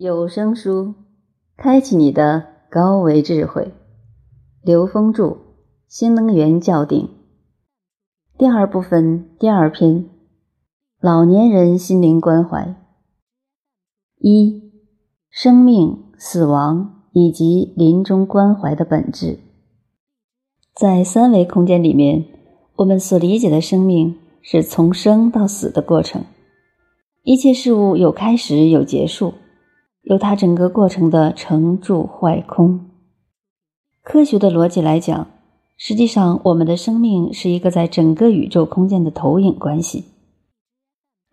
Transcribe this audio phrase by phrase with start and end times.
[0.00, 0.94] 有声书，
[1.58, 3.74] 开启你的高维智慧。
[4.62, 5.24] 刘峰著
[5.88, 7.00] 《新能源教定》
[8.38, 10.08] 第二部分第二篇：
[11.02, 12.74] 老年人心灵关怀。
[14.16, 14.72] 一、
[15.28, 19.38] 生命、死亡以及临终关怀的本质。
[20.74, 22.24] 在三维空间里面，
[22.76, 26.24] 我们所理解的生命是从生到死的过程。
[27.22, 29.34] 一切事物有开始，有结束，
[30.02, 32.86] 有它整个过程的成、住、坏、空。
[34.02, 35.28] 科学的逻辑来讲，
[35.76, 40.04] 实际上我们的生命是一个在整个宇宙空间的投影关系。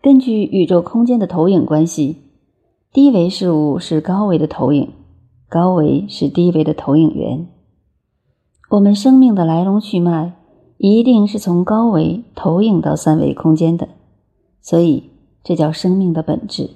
[0.02, 2.18] 根据宇宙空间的投影关系，
[2.92, 4.92] 低维事物是高维的投影，
[5.50, 7.48] 高维是低维的投影源。
[8.70, 10.34] 我们生命的来龙去脉，
[10.78, 13.90] 一定是从高维投影到三维空间的，
[14.62, 15.12] 所以。
[15.44, 16.72] 这叫生命的本质，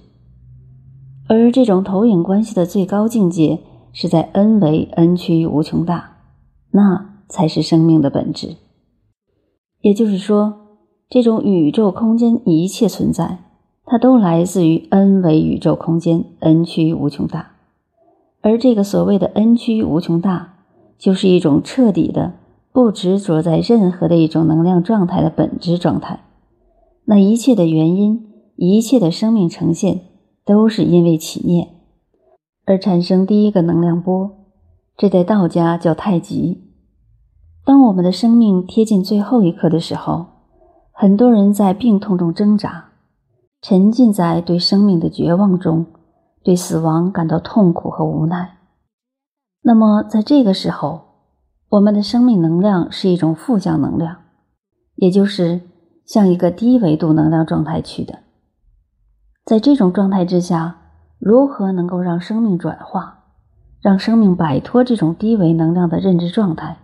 [1.32, 3.60] 而这种投影关系的最高境界
[3.94, 6.18] 是在 n 维 n 趋于无穷大，
[6.72, 8.58] 那才是生命的本质。
[9.80, 10.54] 也就是说，
[11.10, 13.46] 这种宇宙空间一切存在，
[13.86, 17.54] 它都来自于 n 维宇宙空间 n 趋于无穷大，
[18.42, 20.56] 而这个所谓的 n 趋于无穷大，
[20.98, 22.34] 就是一种彻底的
[22.74, 26.26] 不执着在任何的一种能量状态的本质状态。
[27.06, 28.28] 那一切的原因。
[28.58, 30.02] 一切的生命呈现
[30.46, 31.70] 都是因为起念
[32.66, 34.32] 而产生第一个能量波，
[34.98, 36.70] 这在道家叫太极。
[37.64, 40.26] 当我们的生命贴近最后一刻的时候，
[40.92, 42.92] 很多人在病痛中挣扎，
[43.62, 45.86] 沉浸在对生命的绝望中，
[46.44, 48.58] 对死亡感到痛苦和无奈。
[49.62, 51.02] 那么在这个时候，
[51.70, 54.18] 我们的生命能量是一种负向能量，
[54.96, 55.62] 也就是
[56.06, 58.20] 向一个低维度能量状态去的。
[59.44, 60.78] 在这种状态之下，
[61.18, 63.26] 如何能够让生命转化，
[63.82, 66.78] 让生命摆脱这种低维能量的认知状态，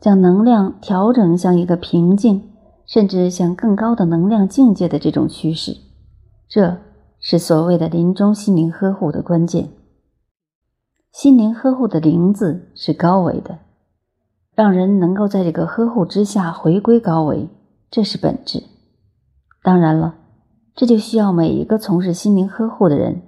[0.00, 2.50] 将能量调整向一个平静，
[2.86, 5.76] 甚至向更高的能量境界的这种趋势，
[6.48, 6.78] 这
[7.18, 9.68] 是所谓的临终心灵呵护的关键。
[11.12, 13.58] 心灵呵护的“灵”字是高维的，
[14.54, 17.48] 让人能够在这个呵护之下回归高维，
[17.90, 18.62] 这是本质。
[19.64, 20.14] 当然了。
[20.80, 23.20] 这就需要每一个从事心灵呵护的人，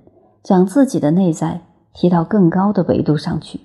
[0.42, 1.60] 将自己的内在
[1.92, 3.60] 提到更高的维度上去。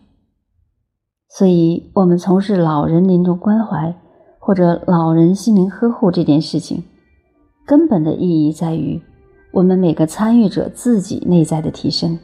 [1.30, 3.96] 所以，我们从事老人临终关怀
[4.40, 6.84] 或者老人心灵呵护这件事情，
[7.66, 9.02] 根本的意义在于
[9.54, 12.20] 我们每个参与者自己内在的提升。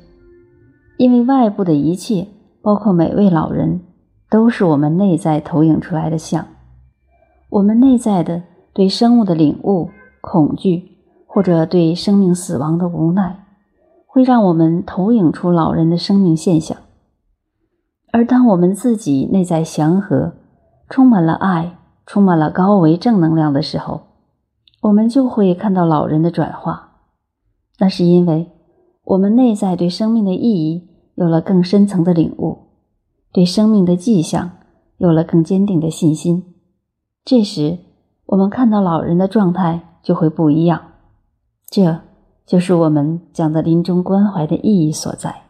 [0.98, 2.28] 因为外部的一切，
[2.62, 3.80] 包括每位老人，
[4.30, 6.46] 都是我们内在投影出来的像。
[7.50, 8.44] 我们内在的
[8.74, 10.90] 对生物的领悟、恐惧。
[11.34, 13.44] 或者对生命死亡的无奈，
[14.06, 16.78] 会让我们投影出老人的生命现象。
[18.12, 20.34] 而当我们自己内在祥和、
[20.92, 24.02] 充满了爱、充满了高维正能量的时候，
[24.82, 27.00] 我们就会看到老人的转化。
[27.80, 28.52] 那是因为
[29.04, 32.60] 我们内在对生命的意义有了更深层的领悟，
[33.32, 34.52] 对生命的迹象
[34.98, 36.54] 有了更坚定的信心。
[37.26, 37.80] 这时，
[38.28, 40.93] 我们看到老人的状态就会不一样。
[41.76, 42.02] 这
[42.46, 45.43] 就是我们讲的临终关怀的意义所在。